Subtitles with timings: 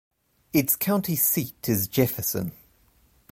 [0.51, 2.53] Its county seat is Jefferson.